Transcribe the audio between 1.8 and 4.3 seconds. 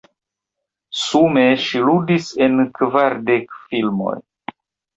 ludis en kvardek filmoj.